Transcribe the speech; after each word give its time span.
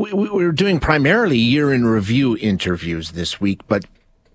we, 0.00 0.12
we're 0.12 0.52
doing 0.52 0.80
primarily 0.80 1.38
year 1.38 1.72
in 1.72 1.84
review 1.84 2.36
interviews 2.38 3.12
this 3.12 3.40
week, 3.40 3.60
but 3.68 3.84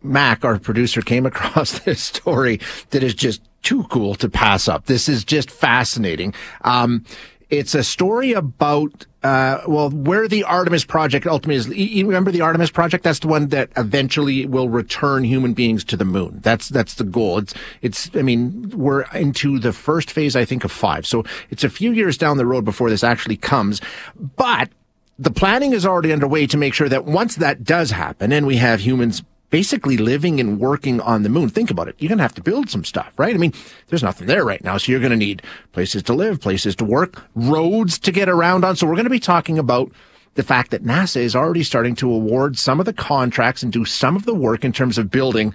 Mac, 0.04 0.46
our 0.46 0.60
producer, 0.60 1.02
came 1.02 1.26
across 1.32 1.80
this 1.80 2.02
story 2.02 2.60
that 2.92 3.04
is 3.04 3.14
just 3.14 3.42
too 3.64 3.84
cool 3.86 4.16
to 4.16 4.30
pass 4.30 4.68
up. 4.68 4.86
This 4.86 5.10
is 5.10 5.24
just 5.24 5.50
fascinating. 5.50 6.34
Um, 6.62 7.04
it's 7.50 7.76
a 7.76 7.84
story 7.84 8.34
about 8.34 9.06
uh, 9.24 9.64
well, 9.68 9.90
where 9.90 10.28
the 10.28 10.44
Artemis 10.44 10.86
project 10.86 11.26
ultimately 11.26 11.56
is. 11.56 11.68
You 11.68 12.06
remember 12.06 12.32
the 12.32 12.42
Artemis 12.42 12.70
project? 12.70 13.04
That's 13.04 13.20
the 13.20 13.28
one 13.28 13.48
that 13.48 13.72
eventually 13.76 14.46
will 14.46 14.70
return 14.70 15.24
human 15.24 15.54
beings 15.54 15.84
to 15.86 15.98
the 15.98 16.06
moon. 16.06 16.42
That's 16.44 16.70
that's 16.70 16.96
the 16.96 17.04
goal. 17.04 17.40
It's 17.40 17.54
it's. 17.82 18.10
I 18.16 18.22
mean, 18.22 18.70
we're 18.70 19.02
into 19.14 19.58
the 19.58 19.74
first 19.74 20.12
phase, 20.12 20.36
I 20.36 20.46
think, 20.46 20.64
of 20.64 20.72
five. 20.72 21.08
So 21.08 21.24
it's 21.50 21.64
a 21.64 21.70
few 21.70 21.92
years 21.92 22.20
down 22.20 22.38
the 22.38 22.46
road 22.46 22.66
before 22.66 22.90
this 22.92 23.04
actually 23.04 23.38
comes. 23.38 23.82
But 24.16 24.70
the 25.18 25.32
planning 25.32 25.74
is 25.74 25.86
already 25.86 26.12
underway 26.12 26.48
to 26.48 26.58
make 26.58 26.74
sure 26.74 26.90
that 26.90 27.06
once 27.06 27.36
that 27.36 27.64
does 27.64 27.92
happen, 27.92 28.32
and 28.32 28.46
we 28.46 28.58
have 28.58 28.82
humans 28.82 29.24
basically 29.50 29.96
living 29.96 30.40
and 30.40 30.60
working 30.60 31.00
on 31.00 31.24
the 31.24 31.30
moon. 31.30 31.50
Think 31.50 31.72
about 31.72 31.88
it. 31.88 31.96
You're 32.00 32.10
going 32.10 32.18
to 32.18 32.24
have 32.24 32.34
to 32.34 32.44
build 32.44 32.70
some 32.70 32.84
stuff, 32.84 33.14
right? 33.18 33.34
I 33.34 33.38
mean, 33.38 33.54
there's 33.88 34.04
nothing 34.04 34.28
there 34.28 34.44
right 34.44 34.62
now. 34.64 34.78
So 34.78 34.92
you're 34.92 35.00
going 35.00 35.12
to 35.12 35.18
need 35.18 35.44
places 35.72 36.04
to 36.04 36.14
live, 36.14 36.42
places 36.42 36.76
to 36.78 36.84
work, 36.84 37.24
roads 37.36 37.98
to 38.00 38.12
get 38.12 38.28
around 38.28 38.66
on. 38.66 38.76
So 38.76 38.86
we're 38.86 38.96
going 38.96 39.06
to 39.06 39.10
be 39.10 39.20
talking 39.20 39.58
about 39.58 39.92
the 40.34 40.44
fact 40.44 40.72
that 40.72 40.84
NASA 40.84 41.18
is 41.18 41.36
already 41.36 41.64
starting 41.64 41.96
to 41.96 42.12
award 42.12 42.58
some 42.58 42.82
of 42.82 42.86
the 42.86 42.92
contracts 42.92 43.64
and 43.64 43.72
do 43.72 43.86
some 43.86 44.16
of 44.18 44.26
the 44.26 44.36
work 44.36 44.66
in 44.66 44.74
terms 44.74 44.98
of 44.98 45.10
building 45.10 45.54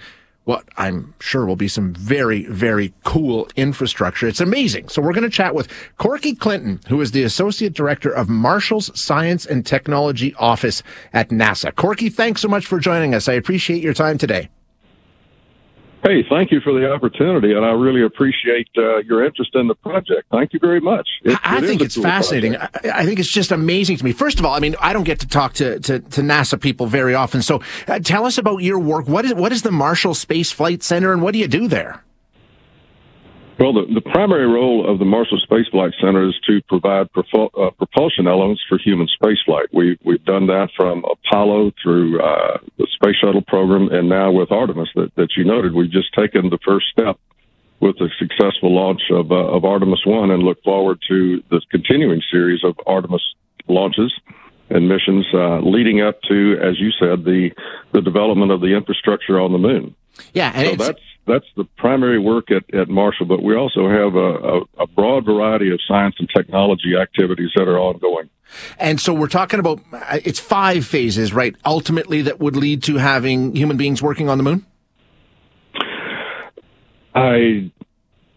what 0.51 0.69
I'm 0.77 1.15
sure 1.21 1.47
will 1.47 1.55
be 1.55 1.69
some 1.69 1.95
very, 1.95 2.43
very 2.47 2.93
cool 3.05 3.49
infrastructure. 3.55 4.27
It's 4.27 4.41
amazing. 4.41 4.89
So 4.89 5.01
we're 5.01 5.13
going 5.13 5.23
to 5.23 5.31
chat 5.31 5.55
with 5.55 5.69
Corky 5.97 6.35
Clinton, 6.35 6.81
who 6.89 7.01
is 7.01 7.13
the 7.13 7.23
Associate 7.23 7.73
Director 7.73 8.11
of 8.11 8.29
Marshall's 8.29 8.91
Science 9.01 9.47
and 9.47 9.65
Technology 9.65 10.35
Office 10.41 10.83
at 11.13 11.29
NASA. 11.29 11.73
Corky, 11.77 12.09
thanks 12.09 12.41
so 12.41 12.49
much 12.49 12.67
for 12.67 12.81
joining 12.81 13.15
us. 13.15 13.29
I 13.29 13.35
appreciate 13.35 13.81
your 13.81 13.95
time 13.95 14.19
today. 14.19 14.49
Hey, 16.03 16.25
thank 16.31 16.51
you 16.51 16.61
for 16.61 16.73
the 16.73 16.91
opportunity, 16.91 17.53
and 17.53 17.65
I 17.65 17.73
really 17.73 18.03
appreciate 18.03 18.69
uh, 18.79 18.99
your 18.99 19.23
interest 19.23 19.55
in 19.55 19.69
the 19.69 19.75
project. 19.75 20.29
Thank 20.31 20.55
you 20.55 20.59
very 20.59 20.81
much. 20.81 21.07
It, 21.25 21.39
I 21.45 21.59
it 21.59 21.65
think 21.65 21.83
it's 21.83 21.97
cool 21.97 22.05
fascinating. 22.05 22.57
I, 22.57 22.69
I, 22.95 23.05
think 23.05 23.19
it's 23.19 23.29
just 23.29 23.53
amazing 23.53 23.99
to 23.99 24.05
me. 24.05 24.13
First 24.13 24.39
of 24.39 24.47
all, 24.47 24.55
I 24.55 24.61
mean, 24.61 24.77
I 24.81 24.95
don't 24.95 25.05
get 25.05 25.21
to 25.21 25.29
talk 25.29 25.53
to, 25.55 25.79
to, 25.81 25.99
to 26.01 26.21
NASA 26.23 26.59
people 26.59 26.87
very 26.87 27.15
often. 27.15 27.43
So 27.43 27.61
uh, 27.87 27.99
tell 27.99 28.25
us 28.25 28.39
about 28.39 28.63
your 28.63 28.79
work. 28.79 29.09
What 29.09 29.27
is, 29.27 29.35
what 29.35 29.53
is 29.53 29.61
the 29.61 29.73
Marshall 29.73 30.15
Space 30.15 30.51
Flight 30.51 30.83
Center, 30.83 31.13
and 31.13 31.21
what 31.21 31.35
do 31.35 31.39
you 31.39 31.49
do 31.49 31.69
there? 31.69 32.03
Well, 33.61 33.75
the, 33.75 33.93
the 33.93 34.01
primary 34.01 34.47
role 34.47 34.91
of 34.91 34.99
the 34.99 35.05
Marshall 35.05 35.39
Space 35.39 35.69
Flight 35.71 35.93
Center 36.01 36.27
is 36.27 36.35
to 36.47 36.63
provide 36.63 37.13
propul- 37.13 37.51
uh, 37.55 37.71
propulsion 37.73 38.27
elements 38.27 38.63
for 38.67 38.79
human 38.79 39.07
spaceflight. 39.23 39.67
We, 39.71 39.99
we've 40.03 40.25
done 40.25 40.47
that 40.47 40.71
from 40.75 41.05
Apollo 41.05 41.73
through 41.83 42.23
uh, 42.23 42.57
the 42.79 42.87
Space 42.95 43.17
Shuttle 43.21 43.43
program, 43.43 43.89
and 43.93 44.09
now 44.09 44.33
with 44.33 44.51
Artemis 44.51 44.89
that, 44.95 45.15
that 45.17 45.37
you 45.37 45.45
noted, 45.45 45.75
we've 45.75 45.91
just 45.91 46.15
taken 46.15 46.49
the 46.49 46.59
first 46.65 46.87
step 46.91 47.21
with 47.81 47.99
the 47.99 48.09
successful 48.19 48.75
launch 48.75 49.03
of, 49.11 49.31
uh, 49.31 49.35
of 49.35 49.67
Artemis 49.67 50.07
1 50.07 50.31
and 50.31 50.43
look 50.43 50.63
forward 50.63 50.99
to 51.09 51.43
the 51.51 51.61
continuing 51.71 52.23
series 52.31 52.65
of 52.65 52.77
Artemis 52.87 53.23
launches 53.69 54.11
and 54.71 54.89
missions 54.89 55.27
uh, 55.35 55.59
leading 55.61 56.01
up 56.01 56.23
to, 56.23 56.59
as 56.63 56.81
you 56.81 56.93
said, 56.93 57.25
the, 57.25 57.51
the 57.93 58.01
development 58.01 58.53
of 58.53 58.63
the 58.63 58.75
infrastructure 58.75 59.39
on 59.39 59.53
the 59.53 59.59
moon. 59.59 59.95
Yeah, 60.33 60.51
and 60.55 60.81
so 60.81 60.87
that's 60.87 61.01
that's 61.31 61.47
the 61.57 61.65
primary 61.77 62.19
work 62.19 62.51
at, 62.51 62.73
at 62.75 62.89
Marshall, 62.89 63.27
but 63.27 63.43
we 63.43 63.55
also 63.55 63.89
have 63.89 64.15
a, 64.15 64.19
a, 64.19 64.61
a 64.85 64.87
broad 64.87 65.25
variety 65.25 65.71
of 65.71 65.81
science 65.87 66.17
and 66.19 66.29
technology 66.35 66.95
activities 67.01 67.51
that 67.55 67.69
are 67.69 67.79
ongoing. 67.79 68.29
And 68.79 69.01
so 69.01 69.15
we're 69.15 69.29
talking 69.29 69.61
about 69.61 69.81
it's 70.25 70.41
five 70.41 70.85
phases, 70.85 71.33
right? 71.33 71.55
Ultimately, 71.65 72.23
that 72.23 72.41
would 72.41 72.57
lead 72.57 72.83
to 72.85 72.97
having 72.97 73.55
human 73.55 73.77
beings 73.77 74.03
working 74.03 74.29
on 74.29 74.39
the 74.39 74.45
moon. 74.45 74.67
I, 77.15 77.71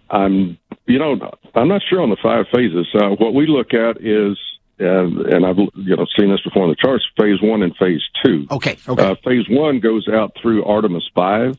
I'm, 0.10 0.58
you 0.86 1.00
know, 1.00 1.32
I'm 1.56 1.68
not 1.68 1.82
sure 1.90 2.02
on 2.02 2.10
the 2.10 2.18
five 2.22 2.46
phases. 2.54 2.88
Uh, 2.94 3.10
what 3.18 3.34
we 3.34 3.48
look 3.48 3.74
at 3.74 4.02
is, 4.02 4.38
and, 4.80 5.20
and 5.34 5.46
I've 5.46 5.58
you 5.58 5.96
know 5.96 6.06
seen 6.18 6.30
this 6.30 6.42
before 6.42 6.64
in 6.64 6.70
the 6.70 6.76
charts. 6.76 7.06
Phase 7.20 7.42
one 7.42 7.64
and 7.64 7.76
phase 7.78 8.02
two. 8.24 8.48
Okay. 8.52 8.78
Okay. 8.88 9.04
Uh, 9.04 9.16
phase 9.24 9.46
one 9.50 9.80
goes 9.80 10.08
out 10.08 10.36
through 10.42 10.64
Artemis 10.66 11.08
five 11.16 11.56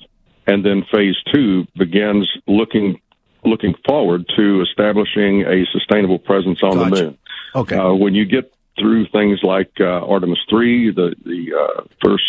and 0.47 0.65
then 0.65 0.84
phase 0.93 1.16
two 1.32 1.66
begins 1.77 2.31
looking 2.47 3.00
looking 3.44 3.75
forward 3.87 4.25
to 4.37 4.62
establishing 4.62 5.43
a 5.43 5.66
sustainable 5.72 6.19
presence 6.19 6.62
on 6.62 6.75
gotcha. 6.75 6.94
the 6.94 7.03
moon. 7.03 7.19
Okay. 7.55 7.77
Uh, 7.77 7.93
when 7.93 8.15
you 8.15 8.25
get 8.25 8.53
through 8.78 9.06
things 9.09 9.41
like 9.43 9.71
uh, 9.81 9.84
Artemis 9.84 10.38
three, 10.49 10.91
the 10.91 11.15
the 11.25 11.53
uh, 11.55 11.84
first 12.05 12.25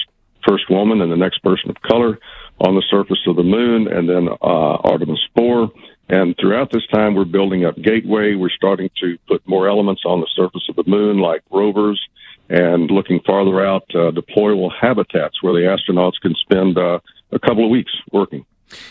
first 0.47 0.69
woman 0.69 1.01
and 1.01 1.11
the 1.11 1.17
next 1.17 1.39
person 1.39 1.69
of 1.69 1.81
color 1.81 2.19
on 2.59 2.75
the 2.75 2.83
surface 2.89 3.19
of 3.27 3.35
the 3.35 3.43
moon, 3.43 3.87
and 3.87 4.07
then 4.07 4.29
uh, 4.29 4.75
Artemis 4.83 5.19
four. 5.35 5.71
And 6.07 6.35
throughout 6.39 6.71
this 6.71 6.85
time, 6.93 7.15
we're 7.15 7.25
building 7.25 7.65
up 7.65 7.75
Gateway. 7.81 8.35
We're 8.35 8.51
starting 8.51 8.91
to 9.01 9.17
put 9.27 9.47
more 9.47 9.67
elements 9.67 10.03
on 10.05 10.21
the 10.21 10.27
surface 10.35 10.69
of 10.69 10.75
the 10.75 10.83
moon, 10.85 11.17
like 11.17 11.41
rovers, 11.49 11.99
and 12.47 12.91
looking 12.91 13.21
farther 13.25 13.65
out, 13.65 13.83
uh, 13.89 14.11
deployable 14.11 14.71
habitats 14.79 15.41
where 15.41 15.53
the 15.53 15.67
astronauts 15.67 16.21
can 16.21 16.35
spend 16.35 16.77
uh, 16.77 16.99
a 17.35 17.39
couple 17.39 17.63
of 17.63 17.69
weeks 17.69 17.91
working. 18.11 18.45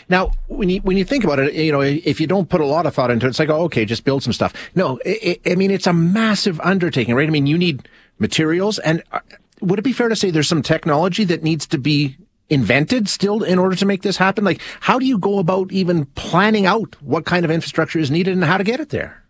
Now, 0.07 0.31
when 0.47 0.69
you 0.69 0.79
when 0.81 0.95
you 0.95 1.03
think 1.03 1.25
about 1.25 1.39
it, 1.39 1.53
you 1.53 1.71
know, 1.71 1.81
if 1.81 2.21
you 2.21 2.27
don't 2.27 2.49
put 2.49 2.61
a 2.61 2.65
lot 2.65 2.85
of 2.85 2.93
thought 2.93 3.11
into 3.11 3.25
it, 3.25 3.29
it's 3.29 3.39
like, 3.39 3.49
oh, 3.49 3.63
okay, 3.63 3.83
just 3.83 4.05
build 4.05 4.23
some 4.23 4.31
stuff. 4.31 4.53
No, 4.73 4.99
it, 5.05 5.41
I 5.45 5.55
mean, 5.55 5.69
it's 5.69 5.87
a 5.87 5.93
massive 5.93 6.61
undertaking, 6.61 7.13
right? 7.13 7.27
I 7.27 7.31
mean, 7.31 7.45
you 7.45 7.57
need 7.57 7.89
materials, 8.17 8.79
and 8.79 9.03
uh, 9.11 9.19
would 9.59 9.77
it 9.77 9.83
be 9.83 9.91
fair 9.91 10.07
to 10.07 10.15
say 10.15 10.31
there's 10.31 10.47
some 10.47 10.61
technology 10.61 11.25
that 11.25 11.43
needs 11.43 11.67
to 11.67 11.77
be 11.77 12.15
invented 12.49 13.09
still 13.09 13.43
in 13.43 13.59
order 13.59 13.75
to 13.75 13.85
make 13.85 14.01
this 14.01 14.17
happen? 14.17 14.43
Like, 14.43 14.61
how 14.79 14.97
do 14.97 15.05
you 15.05 15.17
go 15.17 15.39
about 15.39 15.71
even 15.71 16.05
planning 16.05 16.65
out 16.65 16.95
what 17.01 17.25
kind 17.25 17.43
of 17.43 17.51
infrastructure 17.51 17.99
is 17.99 18.09
needed 18.09 18.33
and 18.33 18.43
how 18.43 18.57
to 18.57 18.63
get 18.63 18.79
it 18.79 18.89
there? 18.89 19.23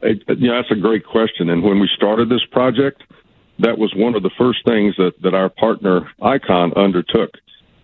It, 0.00 0.22
yeah, 0.38 0.60
that's 0.60 0.70
a 0.70 0.80
great 0.80 1.04
question. 1.04 1.50
And 1.50 1.62
when 1.62 1.80
we 1.80 1.88
started 1.94 2.28
this 2.28 2.44
project, 2.50 3.02
that 3.58 3.78
was 3.78 3.92
one 3.94 4.14
of 4.14 4.22
the 4.22 4.30
first 4.38 4.64
things 4.64 4.94
that, 4.96 5.12
that 5.22 5.34
our 5.34 5.48
partner 5.48 6.10
Icon 6.20 6.72
undertook 6.74 7.30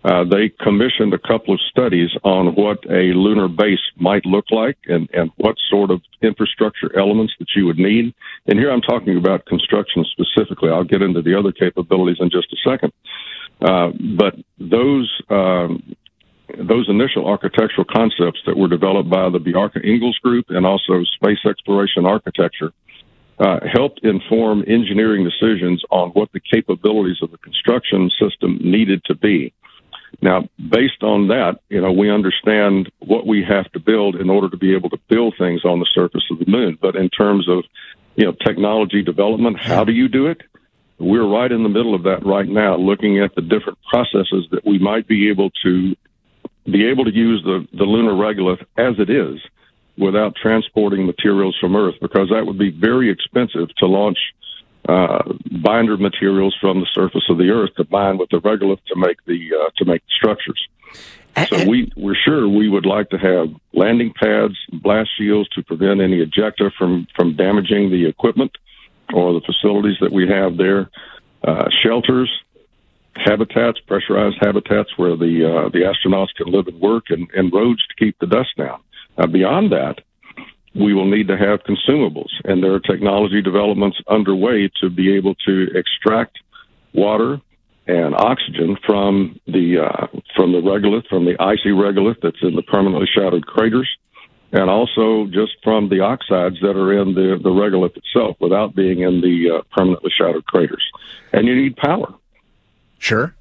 uh, 0.03 0.23
they 0.23 0.49
commissioned 0.61 1.13
a 1.13 1.19
couple 1.19 1.53
of 1.53 1.59
studies 1.69 2.09
on 2.23 2.55
what 2.55 2.79
a 2.89 3.11
lunar 3.13 3.49
base 3.49 3.81
might 3.97 4.25
look 4.25 4.45
like 4.49 4.77
and, 4.85 5.09
and 5.13 5.29
what 5.37 5.55
sort 5.69 5.91
of 5.91 6.01
infrastructure 6.21 6.97
elements 6.97 7.33
that 7.39 7.49
you 7.55 7.65
would 7.65 7.77
need. 7.77 8.13
And 8.47 8.57
here 8.57 8.71
I'm 8.71 8.81
talking 8.81 9.17
about 9.17 9.45
construction 9.45 10.05
specifically. 10.05 10.69
I'll 10.69 10.85
get 10.85 11.01
into 11.01 11.21
the 11.21 11.37
other 11.37 11.51
capabilities 11.51 12.17
in 12.21 12.29
just 12.29 12.47
a 12.53 12.69
second. 12.69 12.93
Uh, 13.61 13.91
but 14.17 14.35
those 14.57 15.11
um, 15.29 15.95
those 16.57 16.89
initial 16.89 17.27
architectural 17.27 17.85
concepts 17.85 18.39
that 18.45 18.57
were 18.57 18.67
developed 18.67 19.09
by 19.09 19.29
the 19.29 19.37
Bjarke 19.37 19.85
Ingels 19.85 20.19
Group 20.23 20.45
and 20.49 20.65
also 20.65 21.03
Space 21.03 21.45
Exploration 21.45 22.05
Architecture 22.05 22.71
uh, 23.39 23.59
helped 23.71 23.99
inform 24.03 24.63
engineering 24.67 25.23
decisions 25.23 25.83
on 25.91 26.09
what 26.09 26.31
the 26.33 26.39
capabilities 26.39 27.17
of 27.21 27.31
the 27.31 27.37
construction 27.37 28.09
system 28.19 28.57
needed 28.61 29.03
to 29.05 29.15
be. 29.15 29.53
Now, 30.21 30.47
based 30.57 31.03
on 31.03 31.27
that, 31.29 31.59
you 31.69 31.81
know, 31.81 31.91
we 31.91 32.11
understand 32.11 32.91
what 32.99 33.25
we 33.25 33.43
have 33.43 33.71
to 33.71 33.79
build 33.79 34.15
in 34.15 34.29
order 34.29 34.49
to 34.49 34.57
be 34.57 34.73
able 34.75 34.89
to 34.89 34.99
build 35.07 35.35
things 35.37 35.63
on 35.63 35.79
the 35.79 35.87
surface 35.93 36.25
of 36.31 36.39
the 36.39 36.49
moon. 36.49 36.77
But 36.81 36.95
in 36.95 37.09
terms 37.09 37.47
of, 37.47 37.63
you 38.15 38.25
know, 38.25 38.33
technology 38.33 39.01
development, 39.01 39.59
how 39.59 39.83
do 39.83 39.91
you 39.91 40.07
do 40.07 40.27
it? 40.27 40.41
We're 40.97 41.27
right 41.27 41.51
in 41.51 41.63
the 41.63 41.69
middle 41.69 41.95
of 41.95 42.03
that 42.03 42.25
right 42.25 42.47
now, 42.47 42.75
looking 42.75 43.19
at 43.19 43.33
the 43.35 43.41
different 43.41 43.79
processes 43.89 44.47
that 44.51 44.65
we 44.65 44.77
might 44.79 45.07
be 45.07 45.29
able 45.29 45.49
to 45.63 45.95
be 46.65 46.87
able 46.87 47.05
to 47.05 47.13
use 47.13 47.41
the, 47.43 47.65
the 47.73 47.85
lunar 47.85 48.11
regolith 48.11 48.61
as 48.77 48.99
it 48.99 49.09
is 49.09 49.39
without 49.97 50.35
transporting 50.35 51.05
materials 51.05 51.55
from 51.59 51.75
Earth, 51.75 51.95
because 52.01 52.29
that 52.29 52.45
would 52.45 52.57
be 52.59 52.69
very 52.69 53.09
expensive 53.09 53.73
to 53.77 53.85
launch 53.85 54.17
uh, 54.89 55.23
binder 55.63 55.97
materials 55.97 56.55
from 56.59 56.79
the 56.79 56.87
surface 56.93 57.25
of 57.29 57.37
the 57.37 57.49
Earth 57.49 57.73
to 57.77 57.83
bind 57.83 58.19
with 58.19 58.29
the 58.29 58.37
regolith 58.37 58.83
to 58.87 58.95
make 58.95 59.23
the 59.25 59.39
uh, 59.59 59.69
to 59.77 59.85
make 59.85 60.01
the 60.07 60.13
structures. 60.19 60.61
So 61.47 61.69
we 61.69 61.91
we're 61.95 62.15
sure 62.25 62.47
we 62.49 62.67
would 62.69 62.85
like 62.85 63.09
to 63.11 63.17
have 63.17 63.47
landing 63.73 64.11
pads, 64.13 64.55
blast 64.73 65.09
shields 65.17 65.47
to 65.49 65.63
prevent 65.63 66.01
any 66.01 66.25
ejecta 66.25 66.71
from 66.77 67.07
from 67.15 67.35
damaging 67.35 67.91
the 67.91 68.07
equipment 68.07 68.51
or 69.13 69.33
the 69.33 69.41
facilities 69.41 69.97
that 70.01 70.11
we 70.11 70.27
have 70.27 70.57
there, 70.57 70.89
uh, 71.43 71.67
shelters, 71.83 72.31
habitats, 73.15 73.79
pressurized 73.87 74.37
habitats 74.39 74.89
where 74.97 75.15
the 75.15 75.33
uh, 75.45 75.69
the 75.69 75.81
astronauts 75.89 76.33
can 76.35 76.51
live 76.51 76.67
and 76.67 76.79
work, 76.81 77.05
and, 77.09 77.29
and 77.35 77.53
roads 77.53 77.85
to 77.87 77.95
keep 78.03 78.17
the 78.19 78.27
dust 78.27 78.55
down. 78.57 78.79
Now, 79.17 79.27
beyond 79.27 79.71
that, 79.71 80.01
we 80.75 80.93
will 80.93 81.09
need 81.09 81.27
to 81.27 81.37
have 81.37 81.61
consumables, 81.63 82.29
and 82.43 82.63
there 82.63 82.73
are 82.73 82.79
technology 82.79 83.41
developments 83.41 83.97
underway 84.07 84.69
to 84.81 84.89
be 84.89 85.15
able 85.15 85.35
to 85.45 85.67
extract 85.75 86.37
water 86.93 87.41
and 87.87 88.13
oxygen 88.15 88.77
from 88.85 89.39
the 89.47 89.79
uh, 89.79 90.07
from 90.35 90.51
the 90.51 90.59
regolith, 90.59 91.07
from 91.07 91.25
the 91.25 91.35
icy 91.39 91.69
regolith 91.69 92.17
that's 92.21 92.41
in 92.41 92.55
the 92.55 92.61
permanently 92.61 93.07
shadowed 93.11 93.45
craters, 93.47 93.89
and 94.51 94.69
also 94.69 95.25
just 95.31 95.53
from 95.63 95.89
the 95.89 96.01
oxides 96.01 96.59
that 96.61 96.75
are 96.75 96.93
in 97.01 97.15
the, 97.15 97.39
the 97.41 97.49
regolith 97.49 97.97
itself 97.97 98.37
without 98.39 98.75
being 98.75 99.01
in 99.01 99.21
the 99.21 99.57
uh, 99.57 99.61
permanently 99.75 100.11
shadowed 100.15 100.45
craters. 100.45 100.85
And 101.33 101.47
you 101.47 101.55
need 101.55 101.77
power. 101.77 102.13
Sure. 102.99 103.33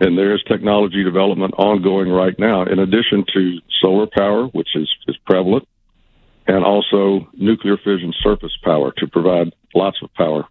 And 0.00 0.16
there's 0.16 0.42
technology 0.44 1.04
development 1.04 1.54
ongoing 1.58 2.08
right 2.08 2.36
now, 2.38 2.62
in 2.62 2.78
addition 2.78 3.24
to 3.34 3.58
solar 3.80 4.06
power, 4.06 4.46
which 4.46 4.74
is, 4.74 4.88
is 5.06 5.16
prevalent, 5.26 5.68
and 6.50 6.64
also 6.64 7.28
nuclear 7.34 7.76
fission 7.76 8.12
surface 8.22 8.56
power 8.64 8.92
to 8.98 9.06
provide 9.06 9.52
lots 9.72 9.98
of 10.02 10.12
power. 10.14 10.44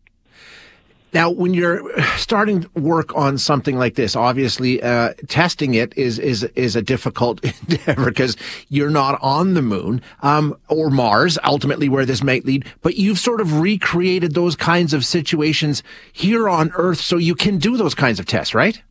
Now, 1.12 1.30
when 1.30 1.54
you're 1.54 1.82
starting 2.18 2.68
work 2.76 3.14
on 3.16 3.38
something 3.38 3.78
like 3.78 3.96
this, 3.96 4.16
obviously 4.16 4.82
uh, 4.82 5.14
testing 5.28 5.74
it 5.74 5.92
is 5.98 6.20
is 6.20 6.44
is 6.56 6.76
a 6.76 6.82
difficult 6.82 7.44
endeavor 7.70 8.06
because 8.06 8.38
you're 8.70 8.92
not 8.92 9.20
on 9.22 9.56
the 9.56 9.62
moon 9.62 10.02
um, 10.22 10.56
or 10.70 10.90
Mars, 10.90 11.38
ultimately 11.44 11.90
where 11.90 12.06
this 12.06 12.24
might 12.24 12.46
lead. 12.46 12.66
But 12.82 12.96
you've 12.96 13.20
sort 13.20 13.42
of 13.42 13.60
recreated 13.60 14.36
those 14.36 14.56
kinds 14.56 14.94
of 14.94 15.04
situations 15.04 15.84
here 16.14 16.48
on 16.48 16.72
Earth, 16.76 17.02
so 17.02 17.18
you 17.18 17.36
can 17.36 17.58
do 17.58 17.76
those 17.76 17.96
kinds 17.96 18.20
of 18.20 18.26
tests, 18.26 18.54
right? 18.54 18.82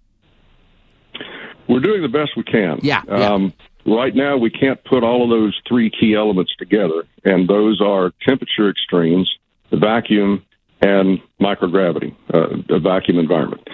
We're 1.69 1.81
doing 1.81 2.03
the 2.03 2.09
best 2.09 2.31
we 2.37 2.43
can. 2.43 2.81
Yeah. 2.83 3.03
yeah. 3.07 3.49
Right 3.89 4.15
now, 4.15 4.37
we 4.37 4.51
can't 4.51 4.83
put 4.85 5.03
all 5.03 5.25
of 5.25 5.31
those 5.31 5.59
three 5.67 5.91
key 5.91 6.15
elements 6.15 6.55
together, 6.59 7.05
and 7.25 7.49
those 7.49 7.81
are 7.81 8.13
temperature 8.27 8.69
extremes, 8.69 9.31
the 9.71 9.79
vacuum, 9.79 10.45
and 10.83 11.19
microgravity, 11.41 12.15
uh, 12.33 12.75
a 12.75 12.81
vacuum 12.81 13.19
environment. 13.19 13.67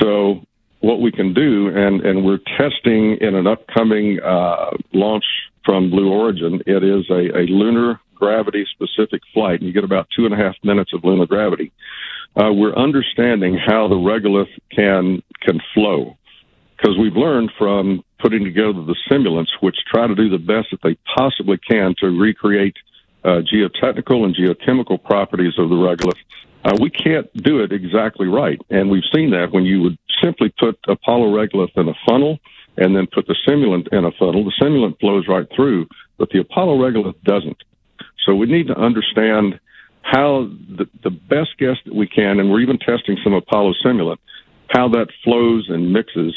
So 0.00 0.42
what 0.80 1.00
we 1.00 1.10
can 1.10 1.32
do, 1.32 1.68
and, 1.68 2.04
and 2.04 2.26
we're 2.26 2.40
testing 2.58 3.16
in 3.22 3.34
an 3.34 3.46
upcoming 3.46 4.20
uh, 4.20 4.70
launch 4.92 5.24
from 5.64 5.90
Blue 5.90 6.12
Origin, 6.12 6.60
it 6.66 6.84
is 6.84 7.08
a, 7.08 7.38
a 7.38 7.44
lunar 7.46 8.00
gravity 8.14 8.66
specific 8.70 9.22
flight, 9.32 9.60
and 9.60 9.66
you 9.66 9.72
get 9.72 9.84
about 9.84 10.08
two 10.14 10.26
and 10.26 10.34
a 10.34 10.36
half 10.36 10.56
minutes 10.62 10.92
of 10.92 11.04
lunar 11.04 11.26
gravity. 11.26 11.72
Uh, 12.36 12.52
we're 12.52 12.76
understanding 12.76 13.56
how 13.56 13.88
the 13.88 13.94
regolith 13.94 14.50
can 14.70 15.22
can 15.40 15.58
flow 15.72 16.18
because 16.78 16.96
we've 16.96 17.16
learned 17.16 17.50
from 17.58 18.04
putting 18.20 18.44
together 18.44 18.72
the 18.72 18.96
simulants, 19.10 19.48
which 19.60 19.76
try 19.90 20.06
to 20.06 20.14
do 20.14 20.28
the 20.28 20.38
best 20.38 20.68
that 20.70 20.80
they 20.82 20.96
possibly 21.16 21.58
can 21.58 21.94
to 21.98 22.06
recreate 22.06 22.76
uh, 23.24 23.40
geotechnical 23.52 24.24
and 24.24 24.34
geochemical 24.34 25.02
properties 25.02 25.54
of 25.58 25.68
the 25.68 25.74
regolith. 25.74 26.18
Uh, 26.64 26.76
we 26.80 26.90
can't 26.90 27.32
do 27.34 27.60
it 27.60 27.72
exactly 27.72 28.26
right, 28.26 28.60
and 28.70 28.90
we've 28.90 29.04
seen 29.14 29.30
that 29.30 29.52
when 29.52 29.64
you 29.64 29.82
would 29.82 29.98
simply 30.22 30.52
put 30.58 30.78
Apollo 30.88 31.26
regolith 31.26 31.76
in 31.76 31.88
a 31.88 31.94
funnel 32.06 32.38
and 32.76 32.94
then 32.94 33.06
put 33.12 33.26
the 33.26 33.36
simulant 33.46 33.88
in 33.92 34.04
a 34.04 34.12
funnel, 34.12 34.44
the 34.44 34.52
simulant 34.60 34.98
flows 35.00 35.26
right 35.28 35.46
through, 35.54 35.86
but 36.16 36.30
the 36.30 36.38
Apollo 36.38 36.78
regolith 36.78 37.20
doesn't. 37.24 37.56
So 38.24 38.34
we 38.34 38.46
need 38.46 38.68
to 38.68 38.78
understand 38.78 39.58
how 40.02 40.48
the, 40.76 40.88
the 41.02 41.10
best 41.10 41.58
guess 41.58 41.76
that 41.84 41.94
we 41.94 42.06
can, 42.06 42.40
and 42.40 42.50
we're 42.50 42.60
even 42.60 42.78
testing 42.78 43.16
some 43.22 43.34
Apollo 43.34 43.74
simulant, 43.84 44.18
how 44.68 44.88
that 44.88 45.08
flows 45.24 45.66
and 45.68 45.92
mixes 45.92 46.34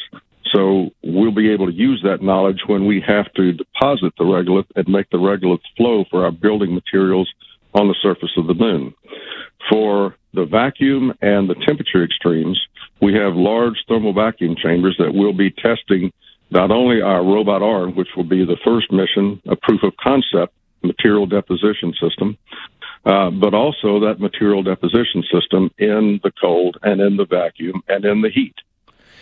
so 0.54 0.90
we'll 1.04 1.34
be 1.34 1.52
able 1.52 1.68
to 1.68 1.74
use 1.74 2.02
that 2.04 2.22
knowledge 2.22 2.62
when 2.68 2.86
we 2.86 3.04
have 3.06 3.32
to 3.34 3.54
deposit 3.54 4.14
the 4.18 4.24
regolith 4.24 4.68
and 4.76 4.88
make 4.88 5.10
the 5.10 5.18
regolith 5.18 5.62
flow 5.78 6.04
for 6.10 6.26
our 6.26 6.32
building 6.32 6.74
materials 6.74 7.30
on 7.74 7.88
the 7.88 7.96
surface 8.02 8.32
of 8.38 8.48
the 8.48 8.54
moon. 8.54 8.94
For 9.70 10.16
the 10.34 10.46
vacuum 10.46 11.14
and 11.22 11.50
the 11.50 11.56
temperature 11.66 12.04
extremes, 12.04 12.60
we 13.02 13.14
have 13.14 13.36
large 13.36 13.76
thermal 13.88 14.14
vacuum 14.14 14.56
chambers 14.62 14.96
that 15.00 15.14
we'll 15.14 15.34
be 15.34 15.52
testing 15.52 16.12
not 16.50 16.70
only 16.70 17.02
our 17.02 17.24
robot 17.24 17.62
arm, 17.62 17.96
which 17.96 18.10
will 18.16 18.26
be 18.26 18.46
the 18.46 18.58
first 18.66 18.92
mission, 18.92 19.42
a 19.48 19.56
proof 19.56 19.82
of 19.84 19.94
concept 19.98 20.54
material 20.84 21.26
deposition 21.26 21.94
system, 22.02 22.38
uh, 23.06 23.30
but 23.30 23.54
also 23.54 24.00
that 24.00 24.20
material 24.20 24.64
deposition 24.64 25.24
system 25.32 25.72
in 25.78 26.20
the 26.24 26.32
cold 26.42 26.78
and 26.84 27.00
in 27.00 27.18
the 27.18 27.26
vacuum 27.26 27.82
and 27.88 28.04
in 28.04 28.22
the 28.22 28.30
heat. 28.30 28.56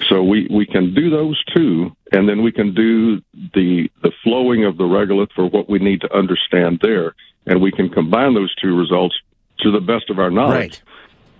So 0.07 0.23
we, 0.23 0.47
we 0.49 0.65
can 0.65 0.93
do 0.93 1.09
those 1.09 1.41
two, 1.53 1.91
and 2.11 2.27
then 2.27 2.41
we 2.41 2.51
can 2.51 2.73
do 2.73 3.21
the 3.53 3.89
the 4.01 4.11
flowing 4.23 4.65
of 4.65 4.77
the 4.77 4.85
regolith 4.85 5.31
for 5.35 5.47
what 5.47 5.69
we 5.69 5.79
need 5.79 6.01
to 6.01 6.15
understand 6.15 6.79
there, 6.81 7.15
and 7.45 7.61
we 7.61 7.71
can 7.71 7.89
combine 7.89 8.33
those 8.33 8.53
two 8.55 8.77
results 8.77 9.15
to 9.59 9.71
the 9.71 9.81
best 9.81 10.09
of 10.09 10.19
our 10.19 10.31
knowledge. 10.31 10.81
Right. 10.81 10.83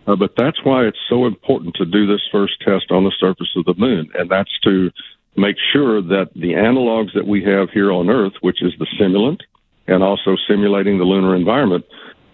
Uh, 0.08 0.16
but 0.16 0.36
that's 0.36 0.64
why 0.64 0.86
it's 0.86 1.00
so 1.08 1.26
important 1.26 1.76
to 1.76 1.86
do 1.86 2.06
this 2.06 2.22
first 2.32 2.60
test 2.62 2.92
on 2.92 3.04
the 3.04 3.14
surface 3.20 3.50
of 3.56 3.66
the 3.66 3.76
moon, 3.76 4.10
and 4.16 4.30
that's 4.30 4.60
to 4.62 4.92
make 5.36 5.56
sure 5.72 6.02
that 6.02 6.30
the 6.36 6.54
analogs 6.54 7.14
that 7.14 7.28
we 7.28 7.44
have 7.44 7.70
here 7.70 7.92
on 7.92 8.10
Earth, 8.10 8.34
which 8.42 8.62
is 8.62 8.74
the 8.80 8.88
simulant 9.00 9.40
and 9.88 10.04
also 10.04 10.36
simulating 10.48 10.98
the 10.98 11.04
lunar 11.04 11.36
environment, 11.36 11.86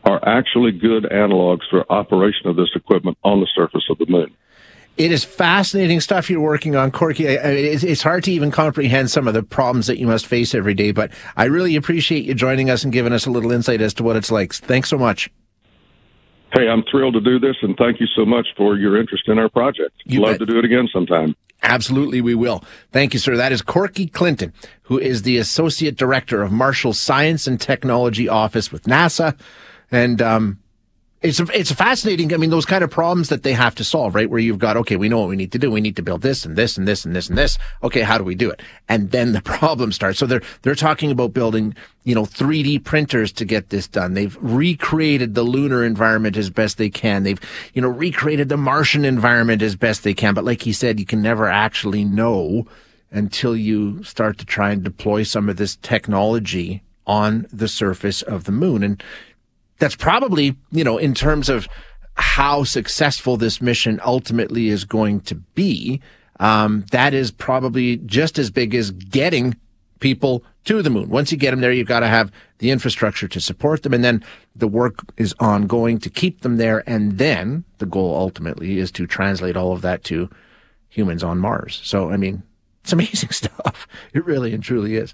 are 0.03 0.19
actually 0.27 0.71
good 0.71 1.03
analogs 1.03 1.61
for 1.69 1.89
operation 1.91 2.47
of 2.47 2.55
this 2.55 2.69
equipment 2.75 3.17
on 3.23 3.39
the 3.39 3.47
surface 3.55 3.83
of 3.89 3.97
the 3.97 4.05
moon. 4.07 4.35
It 4.97 5.11
is 5.11 5.25
fascinating 5.25 5.99
stuff 5.99 6.29
you're 6.29 6.39
working 6.39 6.75
on, 6.77 6.89
Corky. 6.89 7.25
It's 7.25 8.01
hard 8.01 8.23
to 8.25 8.31
even 8.31 8.49
comprehend 8.49 9.11
some 9.11 9.27
of 9.27 9.33
the 9.33 9.43
problems 9.43 9.87
that 9.87 9.97
you 9.99 10.07
must 10.07 10.25
face 10.25 10.55
every 10.55 10.73
day, 10.73 10.91
but 10.91 11.11
I 11.35 11.45
really 11.45 11.75
appreciate 11.75 12.23
you 12.23 12.33
joining 12.33 12.69
us 12.69 12.85
and 12.85 12.93
giving 12.93 13.11
us 13.11 13.25
a 13.25 13.29
little 13.29 13.51
insight 13.51 13.81
as 13.81 13.93
to 13.95 14.03
what 14.03 14.15
it's 14.15 14.31
like. 14.31 14.53
Thanks 14.53 14.89
so 14.89 14.97
much. 14.97 15.29
Hey, 16.53 16.69
I'm 16.69 16.83
thrilled 16.89 17.15
to 17.15 17.19
do 17.19 17.39
this, 17.39 17.57
and 17.61 17.75
thank 17.75 17.99
you 17.99 18.07
so 18.15 18.25
much 18.25 18.47
for 18.55 18.77
your 18.77 18.97
interest 18.97 19.27
in 19.27 19.37
our 19.37 19.49
project. 19.49 19.91
You 20.05 20.21
Love 20.21 20.39
bet. 20.39 20.47
to 20.47 20.53
do 20.53 20.59
it 20.59 20.63
again 20.63 20.87
sometime. 20.93 21.35
Absolutely, 21.63 22.21
we 22.21 22.35
will. 22.35 22.63
Thank 22.93 23.13
you, 23.13 23.19
sir. 23.19 23.35
That 23.35 23.51
is 23.51 23.61
Corky 23.61 24.07
Clinton, 24.07 24.53
who 24.83 24.97
is 24.97 25.23
the 25.23 25.37
Associate 25.37 25.95
Director 25.95 26.41
of 26.41 26.53
Marshall 26.53 26.93
Science 26.93 27.47
and 27.47 27.59
Technology 27.59 28.29
Office 28.29 28.71
with 28.71 28.83
NASA. 28.83 29.37
And 29.91 30.21
um, 30.21 30.59
it's 31.25 31.39
it's 31.39 31.71
fascinating. 31.71 32.33
I 32.33 32.37
mean, 32.37 32.51
those 32.51 32.65
kind 32.65 32.83
of 32.83 32.91
problems 32.91 33.29
that 33.29 33.43
they 33.43 33.53
have 33.53 33.73
to 33.75 33.83
solve, 33.83 34.13
right? 34.13 34.29
Where 34.29 34.39
you've 34.39 34.59
got, 34.59 34.77
okay, 34.77 34.95
we 34.95 35.09
know 35.09 35.19
what 35.19 35.29
we 35.29 35.35
need 35.35 35.51
to 35.53 35.59
do. 35.59 35.71
We 35.71 35.81
need 35.81 35.95
to 35.95 36.03
build 36.03 36.21
this 36.21 36.45
and 36.45 36.55
this 36.55 36.77
and 36.77 36.87
this 36.87 37.03
and 37.03 37.15
this 37.15 37.29
and 37.29 37.37
this. 37.37 37.57
Okay, 37.83 38.01
how 38.01 38.17
do 38.17 38.23
we 38.23 38.35
do 38.35 38.51
it? 38.51 38.61
And 38.87 39.11
then 39.11 39.31
the 39.31 39.41
problem 39.55 39.91
starts. 39.91 40.19
So 40.19 40.25
they're 40.25 40.43
they're 40.61 40.75
talking 40.75 41.09
about 41.11 41.33
building, 41.33 41.75
you 42.03 42.13
know, 42.13 42.23
3D 42.25 42.83
printers 42.83 43.31
to 43.33 43.45
get 43.45 43.69
this 43.69 43.87
done. 43.87 44.13
They've 44.13 44.37
recreated 44.39 45.33
the 45.33 45.43
lunar 45.43 45.83
environment 45.83 46.37
as 46.37 46.49
best 46.49 46.77
they 46.77 46.89
can. 46.89 47.23
They've, 47.23 47.41
you 47.73 47.81
know, 47.81 47.89
recreated 47.89 48.49
the 48.49 48.57
Martian 48.57 49.03
environment 49.03 49.61
as 49.63 49.75
best 49.75 50.03
they 50.03 50.13
can. 50.13 50.35
But 50.35 50.45
like 50.45 50.61
he 50.61 50.73
said, 50.73 50.99
you 50.99 51.05
can 51.05 51.21
never 51.21 51.47
actually 51.47 52.03
know 52.03 52.67
until 53.11 53.55
you 53.55 54.03
start 54.03 54.37
to 54.37 54.45
try 54.45 54.71
and 54.71 54.83
deploy 54.83 55.23
some 55.23 55.49
of 55.49 55.57
this 55.57 55.77
technology 55.77 56.83
on 57.07 57.47
the 57.51 57.67
surface 57.67 58.21
of 58.21 58.43
the 58.43 58.51
moon. 58.51 58.83
And 58.83 59.03
that's 59.79 59.95
probably, 59.95 60.55
you 60.71 60.83
know, 60.83 60.97
in 60.97 61.13
terms 61.13 61.49
of 61.49 61.67
how 62.15 62.63
successful 62.63 63.37
this 63.37 63.61
mission 63.61 63.99
ultimately 64.05 64.69
is 64.69 64.85
going 64.85 65.21
to 65.21 65.35
be, 65.35 66.01
um, 66.39 66.85
that 66.91 67.13
is 67.13 67.31
probably 67.31 67.97
just 67.97 68.39
as 68.39 68.49
big 68.49 68.73
as 68.75 68.91
getting 68.91 69.55
people 69.99 70.43
to 70.65 70.81
the 70.81 70.89
moon. 70.89 71.09
Once 71.09 71.31
you 71.31 71.37
get 71.37 71.51
them 71.51 71.61
there, 71.61 71.71
you've 71.71 71.87
got 71.87 72.01
to 72.01 72.07
have 72.07 72.31
the 72.59 72.71
infrastructure 72.71 73.27
to 73.27 73.39
support 73.39 73.83
them. 73.83 73.93
And 73.93 74.03
then 74.03 74.23
the 74.55 74.67
work 74.67 74.99
is 75.17 75.33
ongoing 75.39 75.99
to 75.99 76.09
keep 76.09 76.41
them 76.41 76.57
there. 76.57 76.87
And 76.87 77.17
then 77.17 77.63
the 77.77 77.85
goal 77.85 78.15
ultimately 78.15 78.79
is 78.79 78.91
to 78.93 79.07
translate 79.07 79.55
all 79.55 79.71
of 79.71 79.81
that 79.81 80.03
to 80.05 80.29
humans 80.89 81.23
on 81.23 81.39
Mars. 81.39 81.81
So, 81.83 82.09
I 82.11 82.17
mean, 82.17 82.43
it's 82.83 82.93
amazing 82.93 83.29
stuff. 83.31 83.87
It 84.13 84.25
really 84.25 84.53
and 84.53 84.63
truly 84.63 84.95
is. 84.95 85.13